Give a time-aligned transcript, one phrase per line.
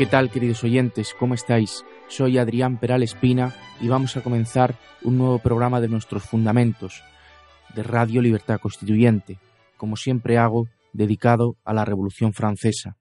[0.00, 1.14] ¿Qué tal, queridos oyentes?
[1.18, 1.84] ¿Cómo estáis?
[2.08, 7.02] Soy Adrián Peral Espina y vamos a comenzar un nuevo programa de nuestros fundamentos
[7.74, 9.38] de Radio Libertad Constituyente,
[9.76, 12.96] como siempre hago, dedicado a la Revolución Francesa.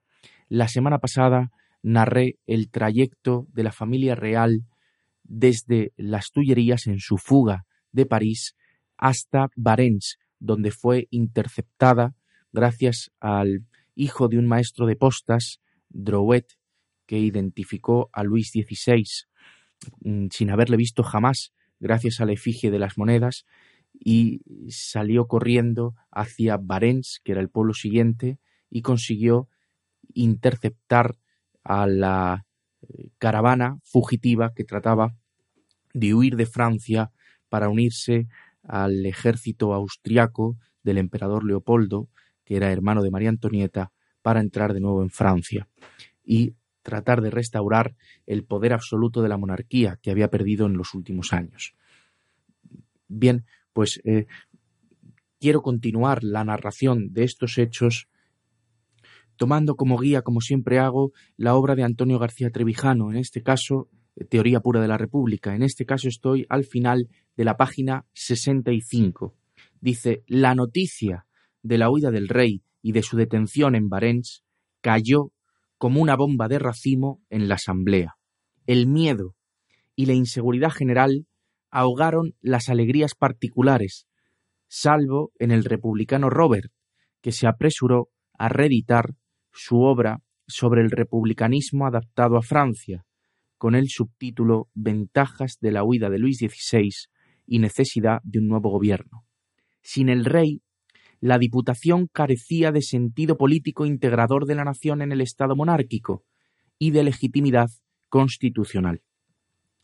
[0.50, 4.66] La semana pasada narré el trayecto de la familia real
[5.23, 8.58] desde las Tullerías en su fuga de París
[8.97, 12.14] hasta Varens, donde fue interceptada
[12.52, 13.64] gracias al
[13.95, 16.59] hijo de un maestro de postas, Drouet,
[17.10, 19.04] que identificó a Luis XVI
[20.02, 23.48] mm, sin haberle visto jamás, gracias a la efigie de las monedas,
[23.92, 28.38] y salió corriendo hacia Barents, que era el pueblo siguiente,
[28.70, 29.50] y consiguió
[30.14, 31.18] interceptar
[31.64, 32.46] a la
[32.84, 35.16] eh, caravana fugitiva que trataba
[35.96, 37.12] de huir de Francia
[37.50, 38.28] para unirse
[38.62, 42.08] al ejército austriaco del emperador Leopoldo,
[42.45, 43.92] que era hermano de María Antonieta,
[44.22, 45.67] para entrar de nuevo en Francia.
[46.23, 47.95] Y tratar de restaurar
[48.26, 51.76] el poder absoluto de la monarquía que había perdido en los últimos años.
[53.08, 54.28] Bien, pues eh,
[55.39, 58.08] quiero continuar la narración de estos hechos
[59.36, 63.89] tomando como guía, como siempre hago, la obra de Antonio García Trevijano, en este caso,
[64.30, 65.56] Teoría Pura de la República.
[65.56, 67.08] En este caso estoy al final
[67.38, 69.34] de la página 65.
[69.80, 71.26] Dice, la noticia
[71.64, 74.44] de la huida del rey y de su detención en Barents
[74.82, 75.32] cayó
[75.80, 78.16] como una bomba de racimo en la asamblea.
[78.67, 79.34] El miedo
[79.95, 81.26] y la inseguridad general
[81.72, 84.06] ahogaron las alegrías particulares,
[84.68, 86.72] salvo en el republicano Robert,
[87.22, 89.16] que se apresuró a reeditar
[89.54, 93.06] su obra sobre el republicanismo adaptado a Francia,
[93.58, 96.89] con el subtítulo Ventajas de la huida de Luis XVI
[97.45, 99.26] y necesidad de un nuevo gobierno.
[99.82, 100.62] Sin el rey
[101.22, 106.24] la Diputación carecía de sentido político integrador de la nación en el Estado monárquico
[106.78, 107.70] y de legitimidad
[108.08, 109.02] constitucional.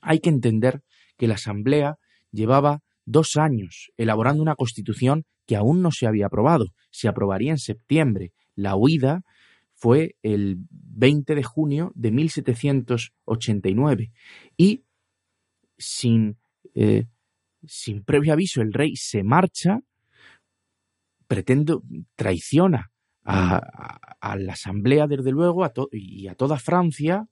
[0.02, 0.82] Hay que entender
[1.18, 1.98] que la Asamblea
[2.32, 6.68] llevaba dos años elaborando una constitución que aún no se había aprobado.
[6.90, 8.34] Se aprobaría en septiembre.
[8.56, 9.22] La huida
[9.74, 14.12] fue el 20 de junio de 1789
[14.58, 14.84] y
[15.78, 16.38] sin,
[16.74, 17.06] eh,
[17.64, 19.82] sin previo aviso el rey se marcha
[21.28, 21.84] pretendo,
[22.16, 22.92] traiciona
[23.24, 27.28] a, la Asamblea, desde luego, a y a toda Francia,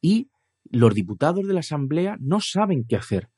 [0.00, 0.30] y
[0.64, 3.28] los diputados de la Asamblea no saben qué hacer.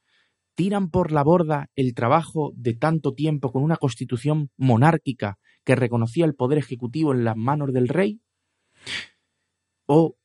[0.55, 6.25] Tiran por la borda el trabajo de tanto tiempo con una constitución monárquica que reconocía
[6.25, 8.21] el poder ejecutivo en las manos del rey,
[9.87, 10.17] o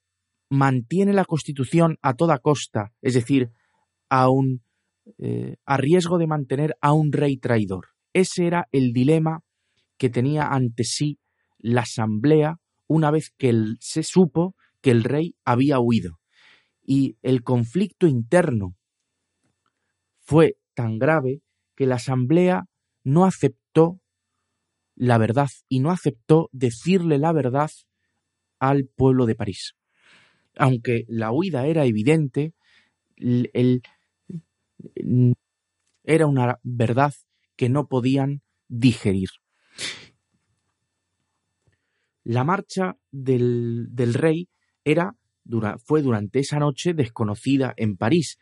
[0.50, 3.52] mantiene la constitución a toda costa, es decir,
[4.10, 4.28] a,
[5.18, 7.88] eh, a riesgo de mantener a un rey traidor.
[8.14, 9.42] Ese era el dilema
[9.98, 11.20] que tenía ante sí
[11.58, 16.20] la asamblea una vez que se supo que el rey había huido.
[16.86, 18.76] Y el conflicto interno
[20.20, 21.42] fue tan grave
[21.76, 22.66] que la asamblea
[23.04, 24.00] no aceptó
[24.96, 27.72] la verdad y no aceptó decirle la verdad
[28.60, 29.74] al pueblo de París.
[30.58, 32.54] Aunque la huida era evidente,
[36.04, 37.14] era una verdad
[37.56, 39.30] que no podían digerir.
[42.24, 44.50] La marcha del, rey
[44.86, 45.16] era,
[45.84, 48.38] fue durante esa noche desconocida en París.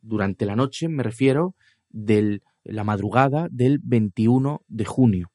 [0.00, 1.54] Durante la noche me refiero
[1.90, 5.30] de la madrugada del 21 de junio.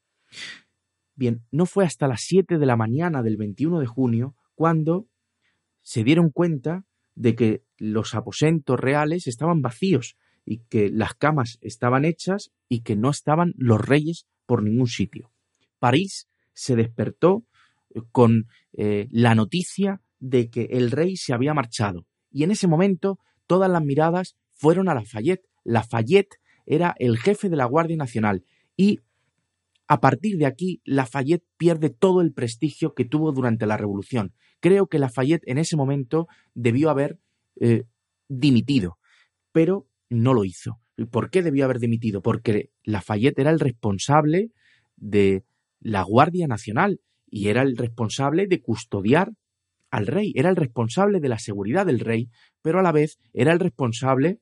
[1.15, 5.07] Bien, no fue hasta las 7 de la mañana del 21 de junio cuando
[5.81, 6.85] se dieron cuenta
[7.15, 12.95] de que los aposentos reales estaban vacíos y que las camas estaban hechas y que
[12.95, 15.31] no estaban los reyes por ningún sitio.
[15.79, 17.43] París se despertó
[18.11, 23.19] con eh, la noticia de que el rey se había marchado y en ese momento
[23.47, 25.45] todas las miradas fueron a Lafayette.
[25.63, 28.43] Lafayette era el jefe de la Guardia Nacional
[28.75, 28.99] y
[29.87, 34.33] a partir de aquí Lafayette pierde todo el prestigio que tuvo durante la Revolución.
[34.59, 37.19] Creo que Lafayette en ese momento debió haber
[37.59, 37.83] eh,
[38.29, 38.97] dimitido,
[39.51, 40.79] pero no lo hizo.
[41.11, 42.21] ¿Por qué debió haber dimitido?
[42.21, 44.51] Porque Lafayette era el responsable
[44.95, 45.43] de
[45.79, 47.01] la Guardia Nacional
[47.33, 49.33] y era el responsable de custodiar
[49.89, 52.29] al rey, era el responsable de la seguridad del rey,
[52.61, 54.39] pero a la vez era el responsable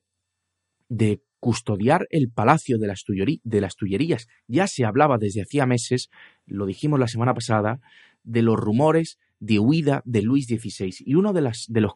[0.90, 4.28] de custodiar el palacio de las, de las Tullerías.
[4.46, 6.10] Ya se hablaba desde hacía meses,
[6.44, 7.80] lo dijimos la semana pasada,
[8.24, 10.94] de los rumores de huida de Luis XVI.
[10.98, 11.92] Y uno de las, de los,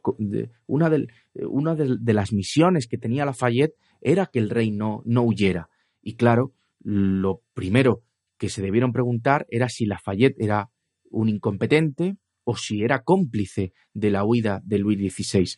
[0.66, 5.24] una, de, una de, las misiones que tenía Lafayette era que el rey no, no
[5.24, 5.68] huyera.
[6.00, 8.02] Y claro, lo primero
[8.38, 10.70] que se debieron preguntar era si Lafayette era
[11.10, 15.56] un incompetente o si era cómplice de la huida de Luis XVI.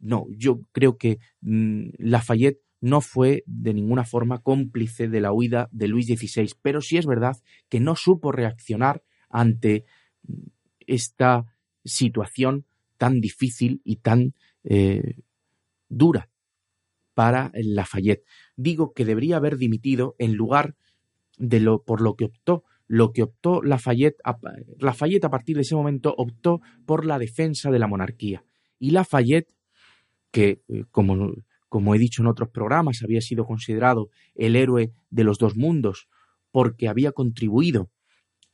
[0.00, 5.68] No, yo creo que mm, Lafayette no fue de ninguna forma cómplice de la huida
[5.72, 7.36] de Luis XVI, pero sí es verdad
[7.68, 9.84] que no supo reaccionar ante
[10.80, 11.46] esta
[11.84, 12.66] situación
[12.98, 15.16] tan difícil y tan eh,
[15.88, 16.28] dura
[17.14, 18.24] para Lafayette.
[18.56, 20.74] Digo que debería haber dimitido en lugar
[21.38, 22.64] de lo por lo que optó.
[22.86, 24.20] Lo que optó Lafayette,
[24.78, 28.44] Lafayette a partir de ese momento optó por la defensa de la monarquía.
[28.78, 29.54] Y Lafayette,
[30.30, 31.32] que eh, como,
[31.68, 36.08] como he dicho en otros programas, había sido considerado el héroe de los dos mundos
[36.50, 37.90] porque había contribuido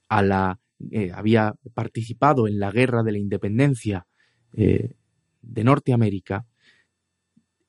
[0.08, 0.60] a la
[0.90, 4.06] eh, había participado en la guerra de la independencia
[4.54, 4.94] eh,
[5.42, 6.46] de Norteamérica,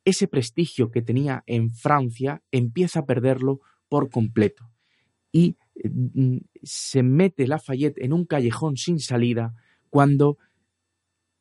[0.06, 3.60] ese prestigio que tenía en Francia empieza a perderlo
[3.90, 4.72] por completo
[5.32, 5.58] y
[6.64, 9.54] se mete Lafayette en un callejón sin salida
[9.90, 10.38] cuando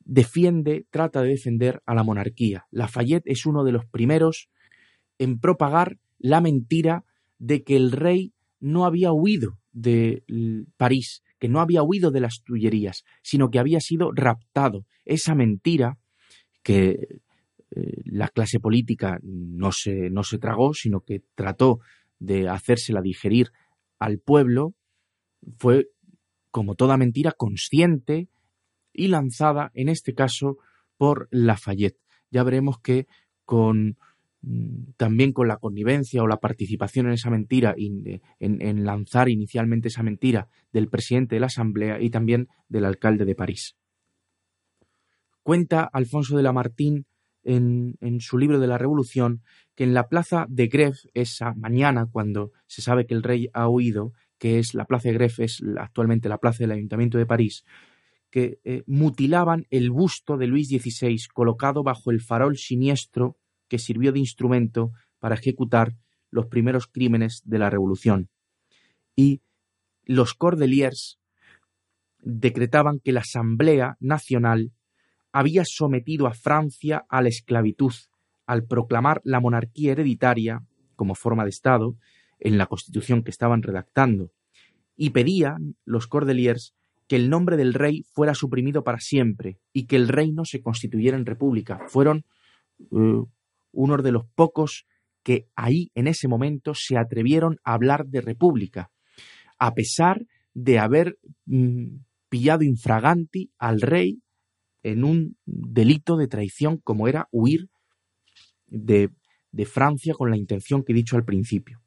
[0.04, 2.66] defiende, trata de defender a la monarquía.
[2.70, 4.48] Lafayette es uno de los primeros
[5.18, 7.04] en propagar la mentira
[7.38, 10.24] de que el rey no había huido de
[10.76, 14.84] París, que no había huido de las Tullerías, sino que había sido raptado.
[15.04, 15.98] Esa mentira
[16.62, 17.20] que
[17.70, 21.80] eh, la clase política no se, no se tragó, sino que trató
[22.18, 23.52] de hacérsela digerir
[24.00, 24.74] al pueblo,
[25.56, 25.90] fue,
[26.50, 28.28] como toda mentira, consciente
[28.92, 30.58] y lanzada, en este caso,
[30.96, 32.00] por Lafayette.
[32.30, 33.06] Ya veremos que
[33.44, 33.96] con
[34.42, 39.88] Mm, también con la connivencia o la participación en esa mentira, en, en, lanzar inicialmente
[39.88, 43.76] esa mentira del presidente de la Asamblea y también del alcalde de París.
[45.42, 47.04] Cuenta Alfonso de Lamartine
[47.42, 49.42] en, su libro de la Revolución
[49.74, 53.68] que en la plaza de Gref, esa mañana, cuando se sabe que el rey ha
[53.68, 57.64] huido, que es la plaza de Gref, es actualmente la plaza del Ayuntamiento de París,
[58.30, 63.36] que eh, mutilaban el busto de Luis XVI colocado bajo el farol siniestro
[63.68, 65.94] que sirvió de instrumento para ejecutar
[66.30, 68.28] los primeros crímenes de la Revolución.
[69.16, 69.42] Y
[70.04, 71.18] los Cordeliers
[72.22, 74.72] decretaban que la Asamblea Nacional
[75.32, 77.92] había sometido a Francia a la esclavitud
[78.46, 80.64] al proclamar la monarquía hereditaria
[80.96, 81.96] como forma de Estado
[82.40, 84.32] en la constitución que estaban redactando,
[84.96, 86.74] y pedían los Cordeliers
[87.06, 91.16] que el nombre del rey fuera suprimido para siempre y que el reino se constituyera
[91.16, 91.80] en república.
[91.88, 92.24] Fueron
[92.80, 93.22] eh,
[93.72, 94.86] uno de los pocos
[95.22, 98.90] que ahí en ese momento se atrevieron a hablar de república,
[99.58, 101.96] a pesar de haber mm,
[102.28, 104.20] pillado infraganti al rey
[104.82, 107.68] en un delito de traición como era huir
[108.66, 109.10] de,
[109.52, 111.80] de Francia con la intención que he dicho al principio.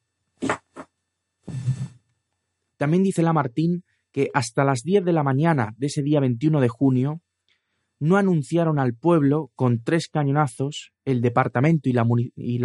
[2.77, 3.81] También dice Lamartine
[4.11, 7.21] que hasta las 10 de la mañana de ese día 21 de junio
[7.99, 12.03] no anunciaron al pueblo con tres cañonazos el departamento y la,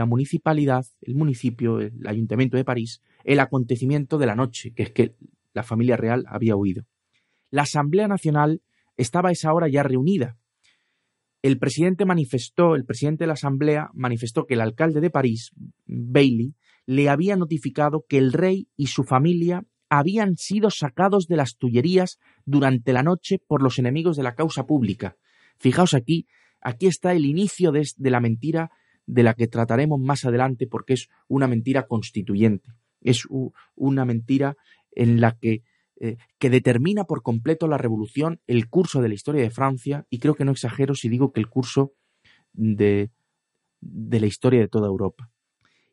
[0.06, 5.14] municipalidad, el municipio, el ayuntamiento de París, el acontecimiento de la noche, que es que
[5.54, 6.84] la familia real había huido.
[7.50, 8.62] La Asamblea Nacional
[8.98, 10.36] estaba a esa hora ya reunida.
[11.40, 15.52] El presidente manifestó, el presidente de la Asamblea manifestó que el alcalde de París,
[15.86, 21.56] Bailey, le había notificado que el rey y su familia habían sido sacados de las
[21.56, 25.16] Tullerías durante la noche por los enemigos de la causa pública,
[25.58, 26.26] Fijaos aquí,
[26.60, 28.70] aquí está el inicio de, la mentira
[29.06, 33.26] de la que trataremos más adelante porque es una mentira constituyente, es
[33.74, 34.56] una mentira
[34.92, 35.62] en la que,
[36.00, 40.20] eh, que determina por completo la revolución, el curso de la historia de Francia y
[40.20, 41.92] creo que no exagero si digo que el curso
[42.52, 43.10] de,
[43.80, 45.30] la historia de toda Europa.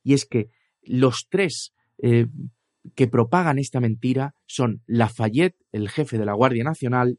[0.03, 0.50] Y es que
[0.83, 2.27] los tres eh,
[2.93, 7.17] que propagan esta mentira son Lafayette, el jefe de la Guardia Nacional,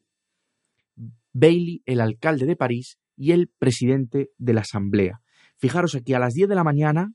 [1.33, 5.23] Bailey, el alcalde de París, y el presidente de la Asamblea.
[5.57, 7.15] Fijaros aquí, a las 10 de la mañana,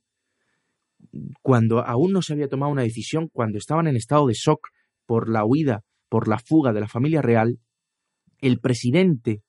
[1.41, 4.67] cuando aún no se había tomado una decisión, cuando estaban en estado de shock
[5.05, 7.59] por la huida, por la fuga de la familia real,
[8.39, 9.43] el presidente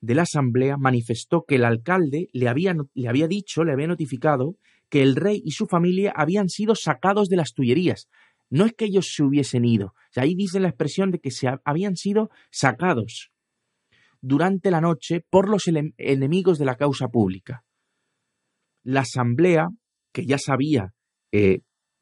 [0.00, 4.56] de la Asamblea manifestó que el alcalde le había, le había dicho, le había notificado
[4.88, 8.08] que el rey y su familia habían sido sacados de las Tullerías.
[8.50, 11.96] No es que ellos se hubiesen ido, ahí dice la expresión de que se habían
[11.96, 13.30] sido sacados
[14.20, 17.64] durante la noche por los enemigos de la causa pública.
[18.82, 19.68] La Asamblea,
[20.12, 20.94] que ya sabía
[21.30, 21.60] eh,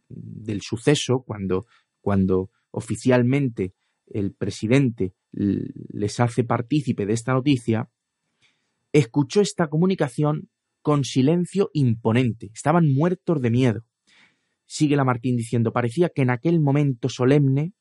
[0.08, 1.66] del suceso cuando,
[2.00, 3.72] cuando oficialmente
[4.06, 7.88] el presidente les hace partícipe de esta noticia,
[8.92, 10.50] escuchó esta comunicación
[10.82, 12.50] con silencio imponente.
[12.54, 13.84] Estaban muertos de miedo.
[14.66, 17.72] Sigue Lamartín diciendo, parecía que en aquel momento solemne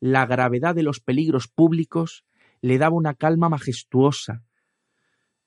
[0.00, 2.24] la gravedad de los peligros públicos
[2.60, 4.42] le daba una calma majestuosa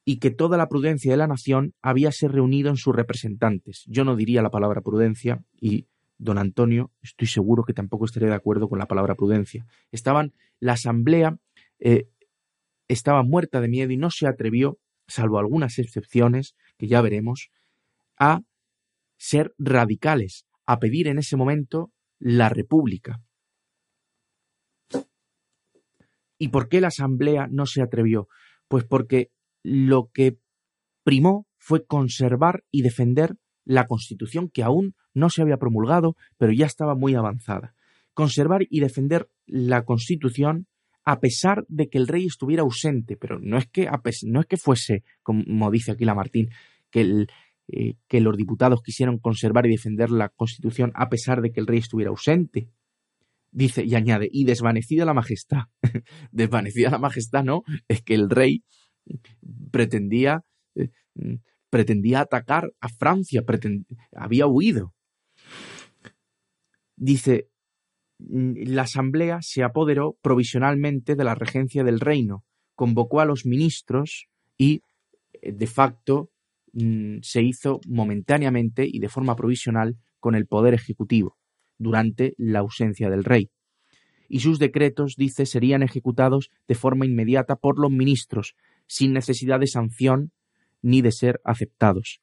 [0.06, 3.84] y que toda la prudencia de la nación habíase reunido en sus representantes.
[3.88, 8.36] Yo no diría la palabra prudencia y don Antonio estoy seguro que tampoco estaría de
[8.36, 9.66] acuerdo con la palabra prudencia.
[9.92, 11.38] Estaban, la asamblea
[11.80, 12.08] eh,
[12.88, 17.50] estaba muerta de miedo y no se atrevió, salvo algunas excepciones que ya veremos,
[18.18, 18.42] a
[19.18, 23.22] ser radicales, a pedir en ese momento la república.
[26.38, 28.28] ¿Y por qué la Asamblea no se atrevió?
[28.68, 29.32] Pues porque
[29.64, 30.38] lo que
[31.04, 36.66] primó fue conservar y defender la Constitución que aún no se había promulgado, pero ya
[36.66, 37.76] estaba muy avanzada.
[38.14, 40.68] Conservar y defender la Constitución
[41.06, 43.90] a pesar de que el rey estuviera ausente, pero no es que,
[44.24, 46.50] no es que fuese, como dice aquí Lamartín,
[46.90, 47.28] que,
[47.68, 51.68] eh, que los diputados quisieron conservar y defender la Constitución a pesar de que el
[51.68, 52.70] rey estuviera ausente.
[53.52, 55.64] Dice y añade, y desvanecida la majestad.
[56.32, 58.64] desvanecida la majestad, no, es que el rey
[59.72, 60.44] pretendía,
[60.76, 60.90] eh,
[61.74, 63.44] pretendía atacar a Francia,
[64.16, 64.94] había huido.
[66.96, 67.48] Dice,
[68.20, 72.44] la asamblea se apoderó provisionalmente de la regencia del reino,
[72.76, 74.82] convocó a los ministros y,
[75.42, 76.30] de facto,
[76.74, 81.38] mm, se hizo momentáneamente y de forma provisional con el poder ejecutivo
[81.80, 83.50] durante la ausencia del rey.
[84.30, 88.54] Y sus decretos, dice, serían ejecutados de forma inmediata por los ministros,
[88.86, 90.34] sin necesidad de sanción
[90.84, 92.22] ni de ser aceptados.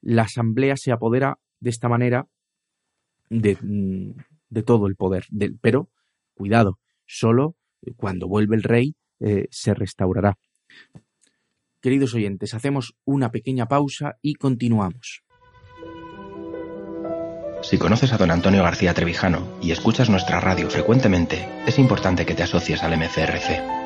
[0.00, 2.28] La Asamblea se apodera de esta manera
[3.28, 5.26] de, mm, todo el poder,
[5.60, 5.90] pero
[6.34, 7.56] cuidado, solo
[7.96, 10.38] cuando vuelve el rey eh, se restaurará.
[11.80, 15.22] Queridos oyentes, hacemos una pequeña pausa y continuamos.
[17.62, 22.34] Si conoces a don Antonio García Trevijano y escuchas nuestra radio frecuentemente, es importante que
[22.34, 23.85] te asocies al MCRC.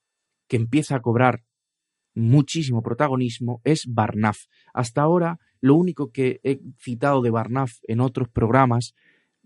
[0.51, 1.45] que empieza a cobrar
[2.13, 4.47] muchísimo protagonismo es Barnaf.
[4.73, 8.93] Hasta ahora, lo único que he citado de Barnaf en otros programas,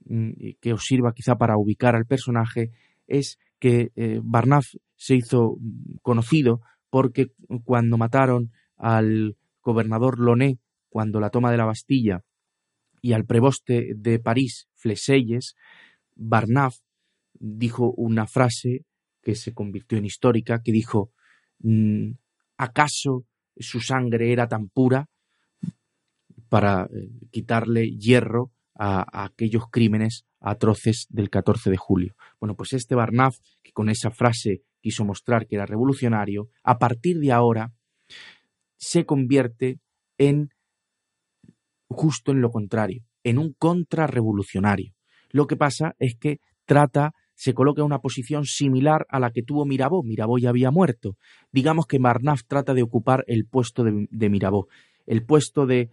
[0.06, 2.72] mm, que os sirva quizá para ubicar al personaje,
[3.06, 5.58] es que eh, Barnaf se hizo
[6.02, 7.28] conocido porque
[7.64, 10.58] cuando mataron al gobernador Loné
[10.90, 12.24] cuando la toma de la Bastilla
[13.04, 15.56] y al preboste de París, Fleselles,
[16.16, 16.78] Barnaf
[17.34, 18.86] dijo una frase
[19.26, 21.12] que se convirtió en histórica, que dijo,
[21.60, 22.12] mm,
[22.58, 23.26] ¿acaso
[23.58, 25.10] su sangre era tan pura
[26.48, 32.16] para eh, quitarle hierro a, aquellos crímenes atroces del 14 de julio?
[32.40, 37.20] Bueno, pues este Barnaf, que con esa frase quiso mostrar que era revolucionario, a partir
[37.20, 37.74] de ahora
[38.78, 39.80] se convierte
[40.20, 40.52] en
[41.90, 44.94] justo en lo contrario, en un contrarrevolucionario.
[45.32, 49.44] Lo que pasa es que trata, se coloca en una posición similar a la que
[49.44, 50.04] tuvo Mirabeau.
[50.04, 51.18] Mirabeau ya había muerto.
[51.52, 54.68] Digamos que Marnaf trata de ocupar el puesto de, Mirabeau,
[55.06, 55.92] el puesto de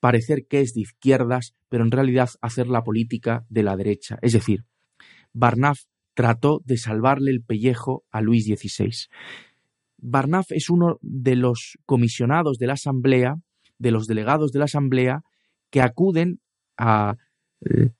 [0.00, 4.18] parecer que es de izquierdas, pero en realidad hacer la política de la derecha.
[4.22, 4.64] Es decir,
[5.32, 5.80] Barnaf
[6.14, 9.08] trató de salvarle el pellejo a Luis XVI.
[9.98, 13.36] Barnaf es uno de los comisionados de la Asamblea,
[13.78, 15.22] de los delegados de la Asamblea,
[15.70, 16.40] que acuden
[16.76, 17.16] a
[17.60, 17.90] eh,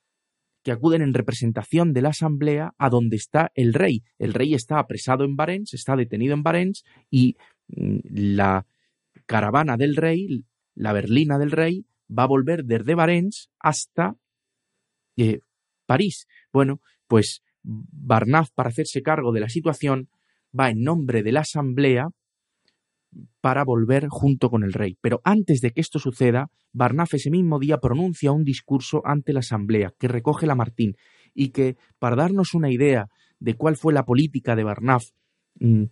[0.62, 4.02] que acuden en representación de la Asamblea a donde está el rey.
[4.18, 7.36] El rey está apresado en Barents, está detenido en Barents y
[7.68, 8.66] mm, la
[9.26, 14.16] caravana del rey, la berlina del rey, va a volver desde Barents hasta
[15.16, 15.40] eh,
[15.86, 16.26] París.
[16.52, 20.08] Bueno, pues Barnaf, para hacerse cargo de la situación,
[20.58, 22.08] va en nombre de la Asamblea
[23.40, 24.96] para volver junto con el rey.
[25.00, 29.40] Pero antes de que esto suceda, Barnaf ese mismo día pronuncia un discurso ante la
[29.40, 30.96] Asamblea que recoge la Martín
[31.34, 35.04] y que, para darnos una idea de cuál fue la política de Barnaf
[35.60, 35.84] mm,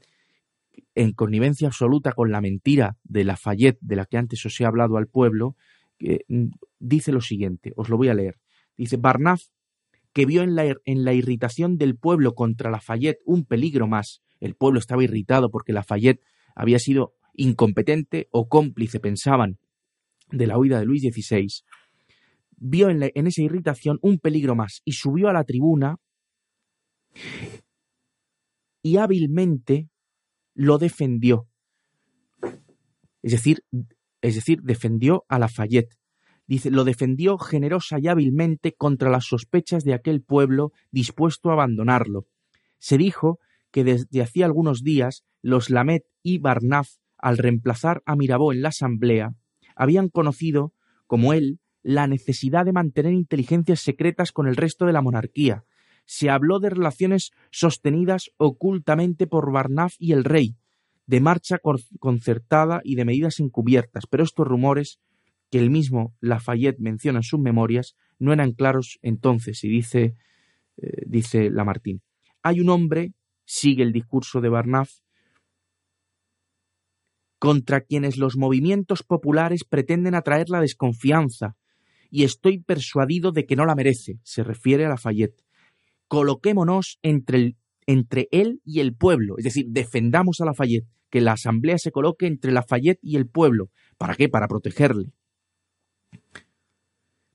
[0.94, 4.96] en connivencia absoluta con la mentira de Lafayette, de la que antes os he hablado
[4.96, 5.56] al pueblo,
[6.00, 6.46] mm,
[6.78, 8.38] dice lo siguiente, os lo voy a leer.
[8.76, 9.42] Dice, Barnaf,
[10.12, 14.54] que vio en la, en la irritación del pueblo contra Lafayette un peligro más, el
[14.54, 16.22] pueblo estaba irritado porque Lafayette
[16.54, 19.58] había sido incompetente o cómplice, pensaban,
[20.30, 21.48] de la huida de Luis XVI,
[22.56, 25.96] vio en, esa irritación un peligro más y subió a la tribuna
[28.82, 29.88] y hábilmente
[30.54, 31.48] lo defendió.
[33.22, 33.64] Es decir,
[34.20, 35.96] es decir, defendió a Lafayette.
[36.46, 42.26] Dice, lo defendió generosa y hábilmente contra las sospechas de aquel pueblo dispuesto a abandonarlo.
[42.78, 43.38] Se dijo
[43.70, 48.68] que desde hacía algunos días los Lamet y Barnaf, al reemplazar a Mirabeau en la
[48.70, 49.34] Asamblea,
[49.74, 50.74] habían conocido,
[51.06, 55.64] como él, la necesidad de mantener inteligencias secretas con el resto de la monarquía.
[56.04, 60.56] Se habló de relaciones sostenidas ocultamente por Barnaf y el rey,
[61.06, 61.58] de marcha
[61.98, 65.00] concertada y de medidas encubiertas, pero estos rumores,
[65.50, 70.14] que el mismo Lafayette menciona en sus memorias, no eran claros entonces, y dice,
[70.76, 72.00] eh, dice Lamartine.
[72.42, 74.90] Hay un hombre, sigue el discurso de Barnaf,
[77.40, 81.56] contra quienes los movimientos populares pretenden atraer la desconfianza,
[82.10, 85.42] y estoy persuadido de que no la merece, se refiere a Lafayette.
[86.06, 91.78] Coloquémonos entre, entre él y el pueblo, es decir, defendamos a Lafayette, que la asamblea
[91.78, 93.70] se coloque entre Lafayette y el pueblo.
[93.96, 94.28] ¿Para qué?
[94.28, 95.12] Para protegerle.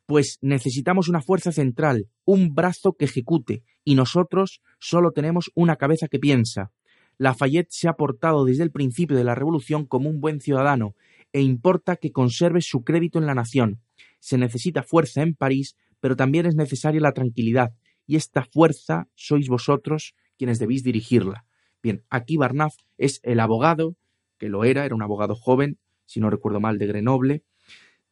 [0.06, 6.08] Pues necesitamos una fuerza central, un brazo que ejecute, y nosotros solo tenemos una cabeza
[6.08, 6.72] que piensa.
[7.18, 10.96] Lafayette se ha portado desde el principio de la Revolución como un buen ciudadano
[11.34, 13.82] e importa que conserve su crédito en la nación.
[14.20, 17.74] Se necesita fuerza en París, pero también es necesaria la tranquilidad,
[18.08, 21.46] y esta fuerza sois vosotros quienes debéis dirigirla.
[21.82, 23.96] Bien, aquí Barnaf es el abogado,
[24.38, 27.44] que lo era, era un abogado joven, si no recuerdo mal, de Grenoble,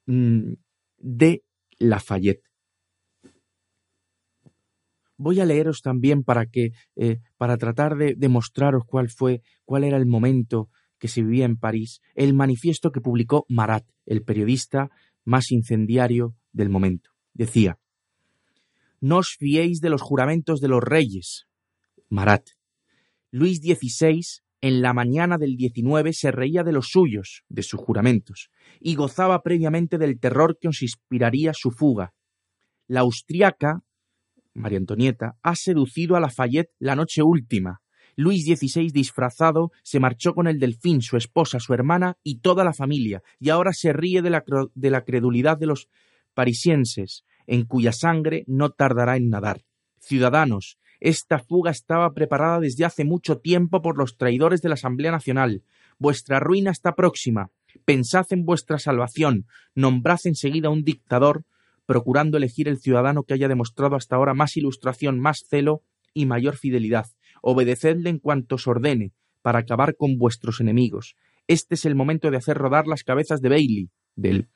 [0.05, 0.53] mm,
[0.97, 1.43] de
[1.79, 2.52] Lafayette
[5.23, 9.97] voy a leeros también para que, eh, para tratar de demostraros cuál fue, cuál era
[9.97, 14.89] el momento que se vivía en París, el manifiesto que publicó Marat, el periodista
[15.23, 17.11] más incendiario del momento.
[17.33, 17.79] Decía,
[19.01, 21.47] No os fiéis de los juramentos de los reyes.
[22.09, 22.49] Marat.
[23.31, 24.21] Luis XVI,
[24.61, 29.41] en la mañana del 19, se reía de los suyos, de sus juramentos, y gozaba
[29.41, 32.13] previamente del terror que os inspiraría su fuga.
[32.87, 33.83] La austriaca
[34.53, 37.81] María Antonieta, ha seducido a Lafayette la noche última.
[38.15, 42.73] Luis XVI, disfrazado, se marchó con el delfín, su esposa, su hermana y toda la
[42.73, 44.43] familia, y ahora se ríe de la,
[44.75, 45.89] de la credulidad de los
[46.33, 49.63] parisienses, en cuya sangre no tardará en nadar.
[49.99, 55.11] Ciudadanos, esta fuga estaba preparada desde hace mucho tiempo por los traidores de la Asamblea
[55.11, 55.63] Nacional.
[55.97, 57.49] Vuestra ruina está próxima.
[57.85, 59.45] Pensad en vuestra salvación.
[59.75, 61.43] Nombrad enseguida un dictador
[61.85, 66.55] procurando elegir el ciudadano que haya demostrado hasta ahora más ilustración, más celo y mayor
[66.55, 67.07] fidelidad.
[67.41, 71.15] Obedecedle en cuanto os ordene, para acabar con vuestros enemigos.
[71.47, 74.47] Este es el momento de hacer rodar las cabezas de Bailey, del,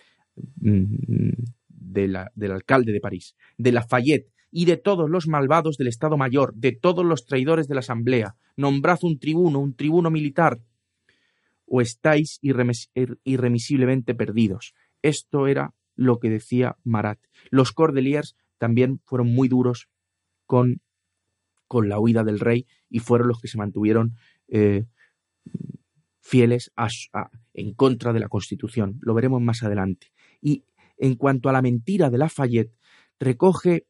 [0.56, 1.34] mm,
[1.68, 6.72] del alcalde de París, de Lafayette y de todos los malvados del Estado Mayor, de
[6.72, 8.36] todos los traidores de la Asamblea.
[8.56, 10.60] Nombrad un tribuno, un tribuno militar,
[11.66, 12.40] o estáis
[13.24, 14.74] irremisiblemente perdidos.
[15.02, 17.20] Esto era lo que decía Marat.
[17.50, 19.90] Los Cordeliers también fueron muy duros
[20.46, 20.82] con,
[21.68, 24.16] con la huida del rey y fueron los que se mantuvieron
[24.48, 24.86] eh,
[26.22, 26.72] fieles
[27.54, 29.00] en contra de la Constitución.
[29.02, 30.08] Lo veremos más adelante.
[30.42, 30.64] Y
[30.98, 32.74] en cuanto a la mentira de Lafayette,
[33.20, 33.88] recoge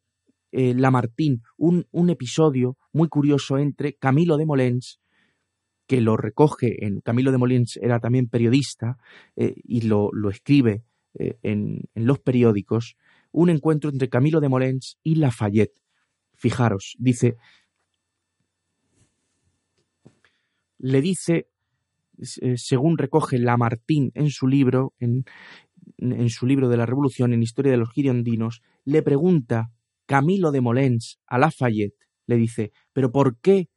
[0.51, 5.01] eh, Lamartine un, un, episodio muy curioso entre Camilo de Molens,
[5.87, 8.97] que lo recoge en Camilo de Molens era también periodista
[9.35, 10.83] eh, y lo, lo escribe
[11.19, 12.95] eh, en, los periódicos
[13.31, 15.75] un encuentro entre Camilo de Molens y Lafayette.
[16.35, 17.35] Fijaros, dice,
[20.77, 21.47] le dice
[22.41, 25.25] eh, según recoge Lamartine en su libro, en,
[25.97, 29.71] en su libro de la Revolución, en Historia de los Girondinos, le pregunta
[30.05, 33.69] Camilo de Molens a Lafayette, le dice, pero ¿por qué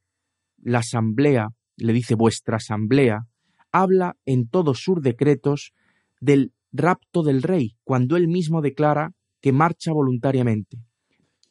[0.57, 3.27] la Asamblea, le dice vuestra Asamblea,
[3.71, 5.73] habla en todos sus decretos
[6.19, 10.77] del rapto del rey, cuando él mismo declara que marcha voluntariamente?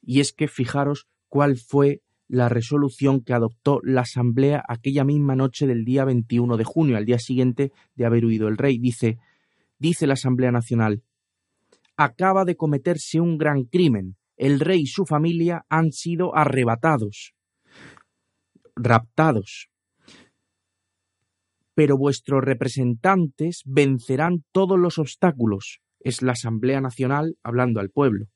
[0.02, 5.66] Y es que fijaros cuál fue la resolución que adoptó la Asamblea aquella misma noche
[5.66, 8.78] del día 21 de junio, al día siguiente de haber huido el rey.
[8.78, 9.18] Dice,
[9.78, 11.02] dice la Asamblea Nacional,
[11.96, 14.16] acaba de cometerse un gran crimen.
[14.36, 17.34] El rey y su familia han sido arrebatados,
[18.76, 19.69] raptados.
[21.80, 25.80] Pero vuestros representantes vencerán todos los obstáculos.
[25.98, 28.26] Es la Asamblea Nacional hablando al pueblo.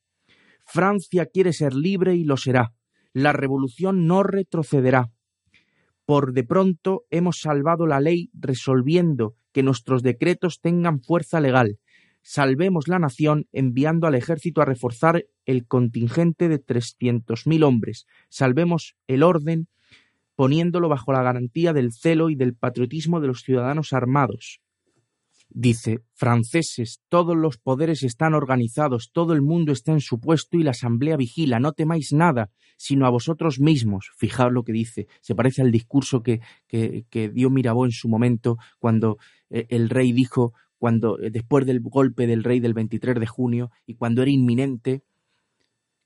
[0.65, 2.73] Francia quiere ser libre y lo será.
[3.13, 5.11] La revolución no retrocederá.
[6.07, 11.77] Por de pronto hemos salvado la ley resolviendo que nuestros decretos tengan fuerza legal.
[12.23, 18.07] Salvemos la nación enviando al ejército a reforzar el contingente de trescientos mil hombres.
[18.31, 19.69] Salvemos el orden
[20.35, 24.61] poniéndolo bajo la garantía del celo y del patriotismo de los ciudadanos armados.
[25.57, 30.65] Dice, franceses, todos los poderes están organizados, todo el mundo está en su puesto y
[30.65, 34.11] la asamblea vigila, no temáis nada, sino a vosotros mismos.
[34.17, 38.57] Fijaos lo que dice, se parece al discurso que, que, dio Mirabeau en su momento
[38.81, 39.19] cuando
[39.49, 43.71] eh, el rey dijo, cuando eh, después del golpe del rey del 23 de junio
[43.87, 45.05] y cuando era inminente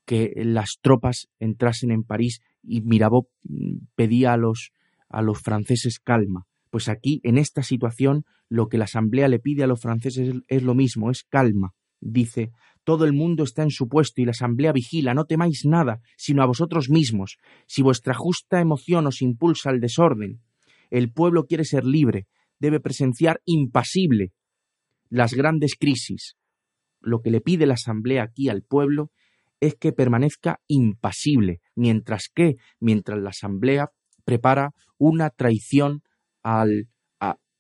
[0.09, 4.73] que las tropas entrasen en París y Mirabeau mm, pedía a los,
[5.11, 6.47] a los franceses calma.
[6.71, 10.63] Pues aquí, en esta situación, lo que la Asamblea le pide a los franceses es
[10.63, 11.75] lo mismo, es calma.
[12.01, 12.53] Dice,
[12.85, 16.43] todo el mundo está en su puesto y la Asamblea vigila, no temáis nada, sino
[16.43, 17.37] a vosotros mismos.
[17.67, 20.41] Si vuestra justa emoción os impulsa al desorden,
[20.89, 24.33] el pueblo quiere ser libre, debe presenciar impasible
[25.11, 26.39] las grandes crisis.
[26.99, 29.11] Lo que le pide la Asamblea aquí al pueblo
[29.61, 33.91] es que permanezca impasible, mientras que, mientras la Asamblea
[34.25, 36.03] prepara una traición
[36.43, 36.89] al,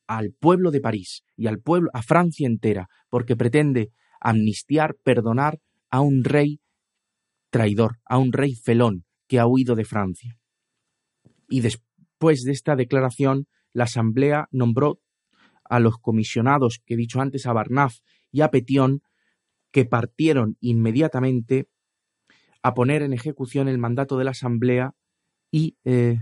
[0.06, 5.58] al pueblo de París y al pueblo, a Francia entera, porque pretende amnistiar, perdonar
[5.90, 6.60] a un rey
[7.50, 10.36] traidor, a un rey felón que ha huido de Francia.
[11.48, 15.00] Y después de esta declaración, la Asamblea nombró
[15.64, 17.98] a los comisionados que he dicho antes, a Barnaf
[18.30, 19.02] y a Petión,
[19.70, 21.68] que partieron inmediatamente
[22.62, 24.94] a poner en ejecución el mandato de la Asamblea
[25.50, 26.18] y eh,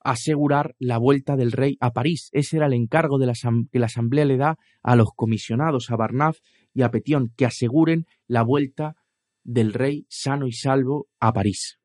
[0.00, 2.28] asegurar la vuelta del rey a París.
[2.32, 6.38] Ese era el encargo que la Asamblea le da a los comisionados, a Barnaf
[6.74, 8.96] y a Petión, que aseguren la vuelta
[9.42, 11.78] del rey sano y salvo a París.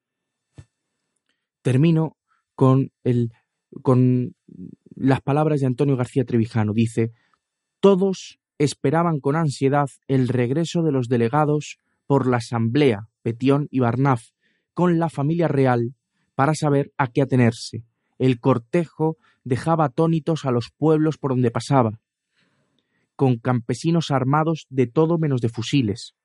[1.62, 2.18] Termino
[2.56, 3.32] con, el,
[3.82, 4.36] con
[4.96, 6.74] las palabras de Antonio García Trevijano.
[6.74, 7.12] Dice,
[7.80, 11.78] todos esperaban con ansiedad el regreso de los delegados
[12.10, 14.30] por la Asamblea, Petión y Barnaf,
[14.74, 15.94] con la familia real,
[16.34, 17.86] para saber a qué atenerse
[18.20, 22.00] el cortejo dejaba atónitos a los pueblos por donde pasaba,
[23.16, 26.16] con campesinos armados de todo menos de fusiles.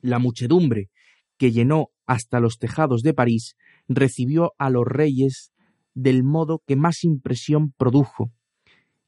[0.00, 0.90] La muchedumbre,
[1.38, 3.56] que llenó hasta los tejados de París,
[3.88, 5.52] recibió a los reyes
[5.94, 8.32] del modo que más impresión produjo,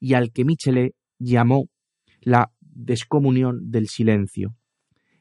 [0.00, 1.68] y al que Michelet llamó
[2.20, 4.54] la descomunión del silencio.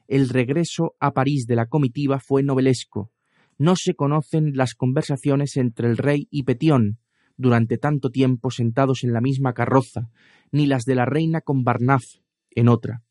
[0.08, 3.12] El regreso a París de la comitiva fue novelesco,
[3.58, 6.98] no se conocen las conversaciones entre el rey y Petión,
[7.36, 10.08] durante tanto tiempo sentados en la misma carroza,
[10.50, 12.04] ni las de la reina con Barnaf
[12.50, 13.02] en otra,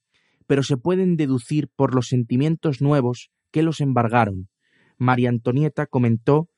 [0.47, 4.49] pero se pueden deducir por los sentimientos nuevos que los embargaron.
[4.97, 6.49] María Antonieta comentó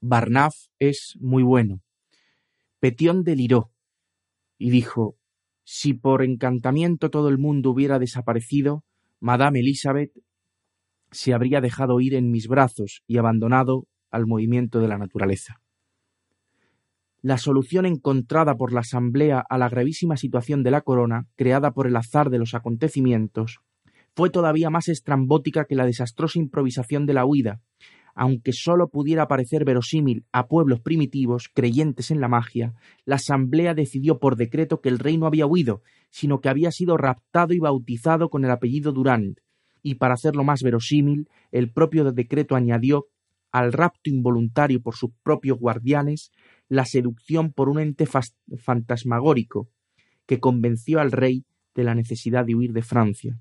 [0.00, 1.80] Barnaf es muy bueno.
[2.80, 3.70] Petión deliró
[4.58, 5.16] y dijo
[5.64, 8.84] si por encantamiento todo el mundo hubiera desaparecido,
[9.20, 10.12] Madame Elizabeth
[11.10, 15.60] se habría dejado ir en mis brazos y abandonado al movimiento de la naturaleza.
[17.22, 21.86] La solución encontrada por la Asamblea a la gravísima situación de la corona, creada por
[21.86, 23.60] el azar de los acontecimientos,
[24.14, 27.60] fue todavía más estrambótica que la desastrosa improvisación de la huida,
[28.14, 32.74] aunque sólo pudiera parecer verosímil a pueblos primitivos creyentes en la magia,
[33.04, 36.96] la Asamblea decidió por decreto que el rey no había huido, sino que había sido
[36.96, 39.38] raptado y bautizado con el apellido Durand,
[39.82, 43.06] y para hacerlo más verosímil, el propio decreto añadió
[43.52, 46.32] al rapto involuntario por sus propios guardianes
[46.68, 48.06] la seducción por un ente
[48.58, 49.68] fantasmagórico
[50.26, 53.38] que convenció al rey de la necesidad de huir de Francia.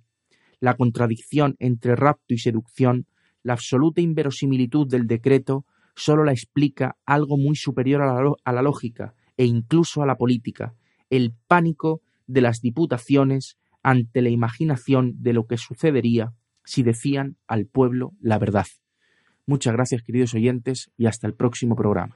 [0.60, 3.08] La contradicción entre rapto y seducción,
[3.44, 8.62] la absoluta inverosimilitud del decreto, solo la explica algo muy superior a la, a la
[8.62, 10.74] lógica e incluso a la política,
[11.10, 17.66] el pánico de las diputaciones ante la imaginación de lo que sucedería si decían al
[17.66, 18.66] pueblo la verdad.
[19.46, 22.16] Muchas gracias queridos oyentes y hasta el próximo programa.